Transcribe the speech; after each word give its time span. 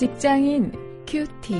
직장인 0.00 0.72
큐티. 1.06 1.52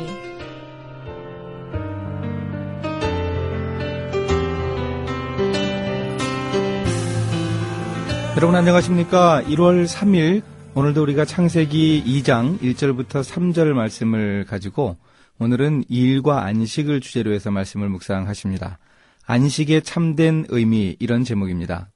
여러분 8.38 8.56
안녕하십니까? 8.56 9.42
1월 9.42 9.87
3일 9.87 10.40
오늘도 10.74 11.03
우리가 11.03 11.26
창세기 11.26 12.03
2장 12.06 12.58
1절부터 12.60 13.22
3절 13.22 13.74
말씀을 13.74 14.46
가지고 14.46 14.96
오늘은 15.38 15.85
일과 15.91 16.46
안식을 16.46 17.02
주제로 17.02 17.34
해서 17.34 17.50
말씀을 17.50 17.91
묵상하십니다. 17.91 18.78
안식의 19.27 19.82
참된 19.82 20.46
의미 20.48 20.96
이런 20.98 21.24
제목입니다. 21.24 21.91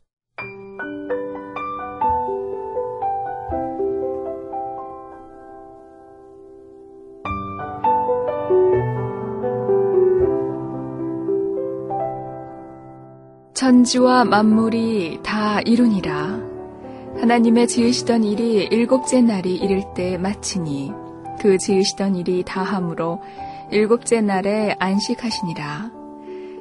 천지와 13.54 14.24
만물이 14.24 15.20
다 15.22 15.60
이루니라. 15.60 16.42
하나님의 17.20 17.68
지으시던 17.68 18.24
일이 18.24 18.64
일곱째 18.64 19.20
날이 19.20 19.54
이를 19.54 19.84
때 19.94 20.18
마치니 20.18 20.90
그 21.40 21.56
지으시던 21.56 22.16
일이 22.16 22.42
다함으로 22.44 23.22
일곱째 23.70 24.20
날에 24.20 24.74
안식하시니라. 24.80 25.92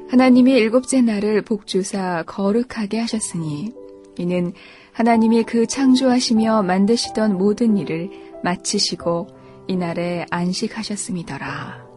하나님이 0.08 0.52
일곱째 0.52 1.00
날을 1.00 1.42
복주사 1.42 2.22
거룩하게 2.28 3.00
하셨으니 3.00 3.72
이는 4.16 4.52
하나님이 4.92 5.42
그 5.42 5.66
창조하시며 5.66 6.62
만드시던 6.62 7.36
모든 7.36 7.76
일을 7.76 8.10
마치시고 8.44 9.26
이날에 9.66 10.26
안식하셨음이더라. 10.30 11.93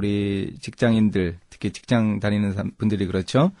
우리 0.00 0.54
직장인들, 0.62 1.36
특히 1.50 1.70
직장 1.72 2.20
다니는 2.20 2.72
분들이 2.78 3.06
그렇죠. 3.06 3.52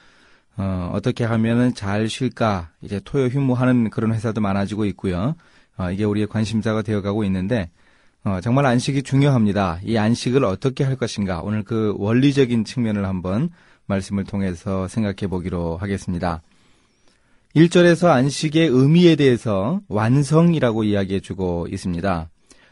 어, 0.56 0.90
어떻게 0.94 1.24
하면은 1.24 1.74
잘 1.74 2.08
쉴까, 2.08 2.70
이제 2.80 2.98
토요 3.04 3.26
휴무하는 3.26 3.90
그런 3.90 4.14
회사도 4.14 4.40
많아지고 4.40 4.86
있고요. 4.86 5.34
어, 5.76 5.90
이게 5.90 6.04
우리의 6.04 6.28
관심사가 6.28 6.80
되어가고 6.80 7.24
있는데, 7.24 7.68
어, 8.24 8.40
정말 8.42 8.64
안식이 8.64 9.02
중요합니다. 9.02 9.80
이 9.84 9.98
안식을 9.98 10.42
어떻게 10.44 10.82
할 10.82 10.96
것인가, 10.96 11.42
오늘 11.42 11.62
그 11.62 11.94
원리적인 11.98 12.64
측면을 12.64 13.04
한번 13.04 13.50
말씀을 13.84 14.24
통해서 14.24 14.88
생각해 14.88 15.28
보기로 15.28 15.76
하겠습니다. 15.76 16.40
1절에서 17.54 18.08
안식의 18.08 18.68
의미에 18.68 19.16
대해서 19.16 19.82
완성이라고 19.88 20.84
이야기해 20.84 21.20
주고 21.20 21.66
있습니다. 21.70 22.30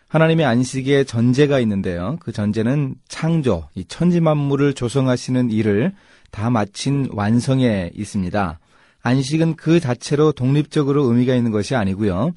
하나님의 0.08 0.46
안식에 0.46 1.04
전제가 1.04 1.60
있는데요. 1.60 2.16
그 2.20 2.32
전제는 2.32 2.94
창조, 3.08 3.68
이 3.74 3.84
천지 3.84 4.20
만물을 4.20 4.72
조성하시는 4.72 5.50
일을 5.50 5.92
다 6.30 6.48
마친 6.48 7.08
완성에 7.12 7.90
있습니다. 7.94 8.58
안식은 9.02 9.56
그 9.56 9.80
자체로 9.80 10.32
독립적으로 10.32 11.04
의미가 11.04 11.34
있는 11.34 11.50
것이 11.50 11.74
아니고요. 11.74 12.32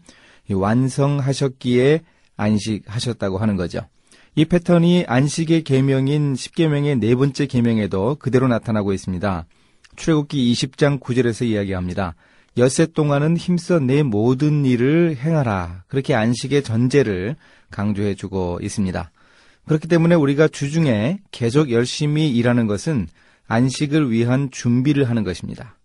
완성하셨기에 0.49 2.01
안식하셨다고 2.35 3.37
하는 3.37 3.55
거죠. 3.55 3.79
이 4.35 4.45
패턴이 4.45 5.05
안식의 5.07 5.63
계명인 5.63 6.33
10계명의 6.33 6.99
네 6.99 7.15
번째 7.15 7.45
계명에도 7.45 8.15
그대로 8.15 8.47
나타나고 8.47 8.91
있습니다. 8.91 9.45
출애굽기 9.95 10.53
20장 10.53 10.99
9절에서 10.99 11.45
이야기합니다. 11.45 12.15
엿새 12.57 12.85
동안은 12.87 13.37
힘써 13.37 13.79
내 13.79 14.03
모든 14.03 14.65
일을 14.65 15.15
행하라. 15.17 15.85
그렇게 15.87 16.13
안식의 16.13 16.63
전제를 16.63 17.35
강조해 17.69 18.13
주고 18.13 18.59
있습니다. 18.61 19.11
그렇기 19.65 19.87
때문에 19.87 20.15
우리가 20.15 20.47
주중에 20.49 21.19
계속 21.31 21.71
열심히 21.71 22.29
일하는 22.29 22.67
것은 22.67 23.07
안식을 23.47 24.11
위한 24.11 24.49
준비를 24.51 25.09
하는 25.09 25.23
것입니다. 25.23 25.77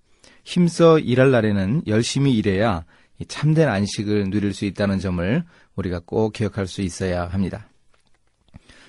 힘써 0.45 0.99
일할 0.99 1.31
날에는 1.31 1.83
열심히 1.87 2.35
일해야 2.37 2.85
참된 3.29 3.69
안식을 3.69 4.31
누릴 4.31 4.53
수 4.53 4.65
있다는 4.65 4.99
점을 4.99 5.45
우리가 5.77 6.01
꼭 6.05 6.33
기억할 6.33 6.67
수 6.67 6.83
있어야 6.83 7.27
합니다. 7.27 7.69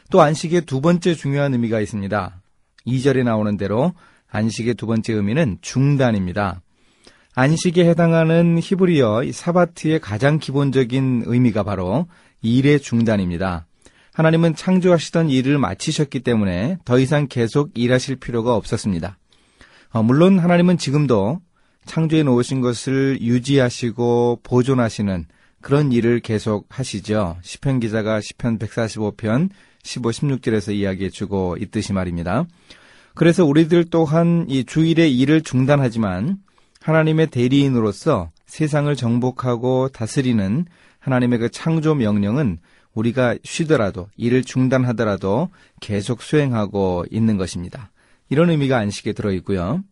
또 0.09 0.21
안식의 0.21 0.61
두 0.61 0.81
번째 0.81 1.13
중요한 1.15 1.53
의미가 1.53 1.79
있습니다. 1.81 2.41
2절에 2.88 3.23
나오는 3.23 3.57
대로 3.57 3.94
안식의 4.29 4.75
두 4.75 4.88
번째 4.88 5.13
의미는 5.13 5.57
중단입니다. 5.61 6.61
안식에 7.39 7.87
해당하는 7.87 8.57
히브리어 8.59 9.21
사바트의 9.31 9.99
가장 9.99 10.39
기본적인 10.39 11.25
의미가 11.27 11.61
바로 11.61 12.07
일의 12.41 12.79
중단입니다. 12.79 13.67
하나님은 14.11 14.55
창조하시던 14.55 15.29
일을 15.29 15.59
마치셨기 15.59 16.21
때문에 16.21 16.79
더 16.83 16.97
이상 16.97 17.27
계속 17.27 17.69
일하실 17.75 18.15
필요가 18.15 18.55
없었습니다. 18.55 19.19
어, 19.91 20.01
물론 20.01 20.39
하나님은 20.39 20.79
지금도 20.79 21.39
창조해 21.85 22.23
놓으신 22.23 22.61
것을 22.61 23.21
유지하시고 23.21 24.39
보존하시는 24.41 25.25
그런 25.61 25.91
일을 25.91 26.21
계속 26.21 26.65
하시죠. 26.69 27.37
시편 27.43 27.81
기자가 27.81 28.19
시편 28.19 28.57
145편 28.57 29.51
15, 29.83 30.09
16절에서 30.09 30.73
이야기해 30.73 31.11
주고 31.11 31.55
있듯이 31.59 31.93
말입니다. 31.93 32.47
그래서 33.13 33.45
우리들 33.45 33.91
또한 33.91 34.47
이 34.49 34.63
주일의 34.63 35.15
일을 35.15 35.43
중단하지만 35.43 36.39
하나님의 36.87 37.27
대리인으로서 37.27 38.31
세상을 38.45 38.95
정복하고 38.95 39.89
다스리는 39.89 40.65
하나님의 40.99 41.39
그 41.39 41.51
창조 41.51 41.95
명령은 41.95 42.59
우리가 42.93 43.35
쉬더라도 43.43 44.07
일을 44.15 44.45
중단하더라도 44.45 45.49
계속 45.81 46.21
수행하고 46.21 47.03
있는 47.11 47.35
것입니다. 47.35 47.91
이런 48.29 48.49
의미가 48.51 48.77
안식에 48.77 49.11
들어 49.11 49.33
있고요. 49.33 49.83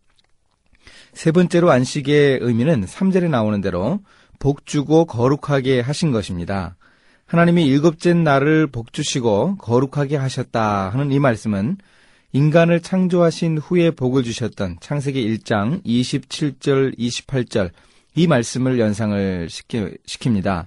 세 1.12 1.32
번째로 1.32 1.70
안식의 1.70 2.38
의미는 2.40 2.86
3절에 2.86 3.28
나오는 3.28 3.60
대로 3.60 4.00
복주고 4.38 5.04
거룩하게 5.04 5.80
하신 5.80 6.12
것입니다. 6.12 6.76
하나님이 7.26 7.66
일곱째 7.66 8.14
날을 8.14 8.68
복주시고 8.68 9.56
거룩하게 9.58 10.16
하셨다 10.16 10.88
하는 10.88 11.12
이 11.12 11.18
말씀은 11.18 11.76
인간을 12.36 12.82
창조하신 12.82 13.56
후에 13.56 13.90
복을 13.92 14.22
주셨던 14.22 14.76
창세기 14.80 15.38
1장 15.38 15.82
27절, 15.86 16.98
28절 16.98 17.70
이 18.14 18.26
말씀을 18.26 18.78
연상을 18.78 19.48
시키, 19.48 19.78
시킵니다. 20.06 20.66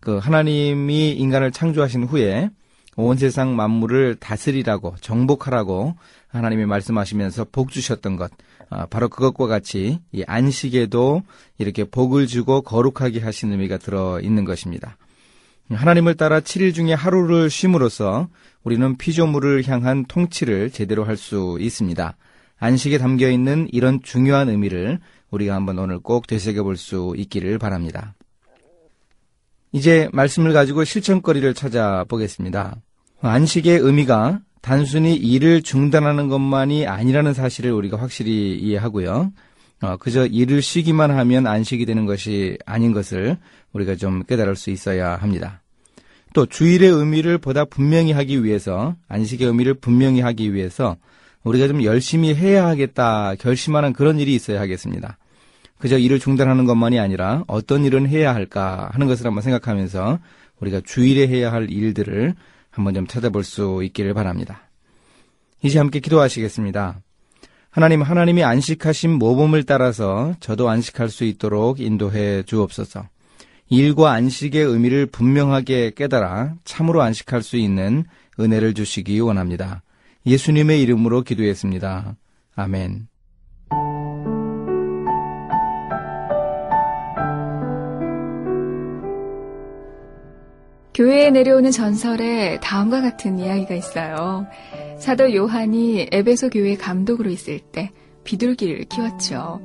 그 0.00 0.18
하나님이 0.18 1.12
인간을 1.12 1.52
창조하신 1.52 2.02
후에 2.02 2.50
온 2.96 3.16
세상 3.16 3.54
만물을 3.54 4.16
다스리라고 4.16 4.96
정복하라고 5.00 5.94
하나님이 6.30 6.66
말씀하시면서 6.66 7.46
복 7.52 7.70
주셨던 7.70 8.16
것 8.16 8.32
아, 8.68 8.86
바로 8.86 9.08
그것과 9.08 9.46
같이 9.46 10.00
이 10.10 10.24
안식에도 10.26 11.22
이렇게 11.58 11.84
복을 11.84 12.26
주고 12.26 12.62
거룩하게 12.62 13.20
하신 13.20 13.52
의미가 13.52 13.78
들어 13.78 14.18
있는 14.20 14.44
것입니다. 14.44 14.96
하나님을 15.70 16.14
따라 16.14 16.40
7일 16.40 16.74
중에 16.74 16.92
하루를 16.92 17.48
쉼으로써 17.50 18.28
우리는 18.64 18.96
피조물을 18.96 19.66
향한 19.68 20.04
통치를 20.06 20.70
제대로 20.70 21.04
할 21.04 21.16
수 21.16 21.56
있습니다. 21.60 22.16
안식에 22.58 22.98
담겨 22.98 23.30
있는 23.30 23.68
이런 23.72 24.00
중요한 24.02 24.48
의미를 24.48 24.98
우리가 25.30 25.54
한번 25.54 25.78
오늘 25.78 25.98
꼭 25.98 26.26
되새겨 26.26 26.62
볼 26.62 26.76
수 26.76 27.14
있기를 27.16 27.58
바랍니다. 27.58 28.14
이제 29.72 30.08
말씀을 30.12 30.52
가지고 30.52 30.84
실천거리를 30.84 31.52
찾아보겠습니다. 31.54 32.76
안식의 33.20 33.78
의미가 33.78 34.40
단순히 34.60 35.14
일을 35.14 35.62
중단하는 35.62 36.28
것만이 36.28 36.86
아니라는 36.86 37.34
사실을 37.34 37.72
우리가 37.72 37.98
확실히 37.98 38.56
이해하고요. 38.58 39.32
어, 39.82 39.96
그저 39.96 40.26
일을 40.26 40.62
쉬기만 40.62 41.10
하면 41.10 41.46
안식이 41.46 41.84
되는 41.86 42.06
것이 42.06 42.56
아닌 42.64 42.92
것을 42.92 43.36
우리가 43.72 43.96
좀 43.96 44.22
깨달을 44.24 44.56
수 44.56 44.70
있어야 44.70 45.16
합니다. 45.16 45.62
또 46.32 46.46
주일의 46.46 46.90
의미를 46.90 47.38
보다 47.38 47.64
분명히 47.64 48.12
하기 48.12 48.42
위해서 48.44 48.96
안식의 49.08 49.46
의미를 49.46 49.74
분명히 49.74 50.20
하기 50.20 50.52
위해서 50.52 50.96
우리가 51.44 51.68
좀 51.68 51.84
열심히 51.84 52.34
해야 52.34 52.66
하겠다 52.66 53.34
결심하는 53.36 53.92
그런 53.92 54.18
일이 54.18 54.34
있어야 54.34 54.60
하겠습니다. 54.60 55.18
그저 55.78 55.98
일을 55.98 56.18
중단하는 56.18 56.64
것만이 56.64 56.98
아니라 56.98 57.44
어떤 57.46 57.84
일은 57.84 58.08
해야 58.08 58.34
할까 58.34 58.88
하는 58.92 59.06
것을 59.06 59.26
한번 59.26 59.42
생각하면서 59.42 60.18
우리가 60.60 60.80
주일에 60.84 61.28
해야 61.28 61.52
할 61.52 61.70
일들을 61.70 62.34
한번 62.70 62.94
좀 62.94 63.06
찾아볼 63.06 63.44
수 63.44 63.82
있기를 63.84 64.14
바랍니다. 64.14 64.70
이제 65.62 65.78
함께 65.78 66.00
기도하시겠습니다. 66.00 67.00
하나님, 67.74 68.02
하나님이 68.02 68.44
안식하신 68.44 69.18
모범을 69.18 69.64
따라서 69.64 70.36
저도 70.38 70.68
안식할 70.68 71.08
수 71.08 71.24
있도록 71.24 71.80
인도해 71.80 72.44
주옵소서. 72.44 73.08
일과 73.68 74.12
안식의 74.12 74.64
의미를 74.64 75.06
분명하게 75.06 75.94
깨달아 75.96 76.54
참으로 76.62 77.02
안식할 77.02 77.42
수 77.42 77.56
있는 77.56 78.04
은혜를 78.38 78.74
주시기 78.74 79.18
원합니다. 79.18 79.82
예수님의 80.24 80.82
이름으로 80.82 81.22
기도했습니다. 81.22 82.14
아멘. 82.54 83.08
교회에 90.94 91.30
내려오는 91.32 91.72
전설에 91.72 92.60
다음과 92.60 93.00
같은 93.00 93.40
이야기가 93.40 93.74
있어요. 93.74 94.46
사도 94.96 95.34
요한이 95.34 96.08
에베소 96.12 96.50
교회 96.50 96.76
감독으로 96.76 97.30
있을 97.30 97.58
때 97.58 97.90
비둘기를 98.22 98.84
키웠죠. 98.84 99.60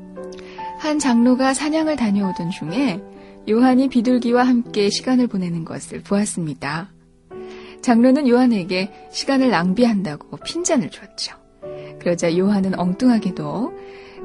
한 0.80 0.98
장로가 0.98 1.54
사냥을 1.54 1.98
다녀오던 1.98 2.50
중에 2.50 3.00
요한이 3.48 3.90
비둘기와 3.90 4.44
함께 4.44 4.90
시간을 4.90 5.28
보내는 5.28 5.66
것을 5.66 6.02
보았습니다. 6.02 6.90
장로는 7.82 8.28
요한에게 8.28 8.92
시간을 9.12 9.52
낭비한다고 9.52 10.38
핀잔을 10.38 10.90
줬죠. 10.90 11.36
그러자 12.00 12.36
요한은 12.36 12.78
엉뚱하게도 12.78 13.74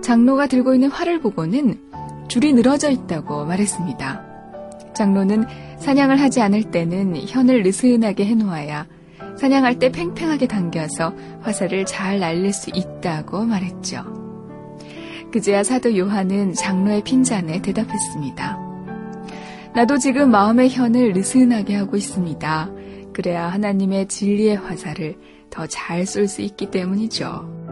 장로가 0.00 0.46
들고 0.46 0.72
있는 0.72 0.88
활을 0.88 1.20
보고는 1.20 1.82
줄이 2.28 2.54
늘어져 2.54 2.90
있다고 2.90 3.44
말했습니다. 3.44 4.33
장로는 4.94 5.44
사냥을 5.78 6.20
하지 6.20 6.40
않을 6.40 6.70
때는 6.70 7.16
현을 7.28 7.62
느슨하게 7.62 8.24
해놓아야 8.26 8.86
사냥할 9.36 9.78
때 9.78 9.90
팽팽하게 9.90 10.46
당겨서 10.46 11.14
화살을 11.42 11.84
잘 11.86 12.20
날릴 12.20 12.52
수 12.52 12.70
있다고 12.72 13.44
말했죠. 13.44 14.04
그제야 15.32 15.64
사도 15.64 15.96
요한은 15.96 16.54
장로의 16.54 17.02
핀잔에 17.02 17.60
대답했습니다. 17.60 18.58
나도 19.74 19.98
지금 19.98 20.30
마음의 20.30 20.70
현을 20.70 21.12
느슨하게 21.12 21.74
하고 21.74 21.96
있습니다. 21.96 22.70
그래야 23.12 23.48
하나님의 23.48 24.06
진리의 24.06 24.56
화살을 24.56 25.16
더 25.50 25.66
잘 25.66 26.02
쏠 26.06 26.28
수 26.28 26.42
있기 26.42 26.70
때문이죠. 26.70 27.63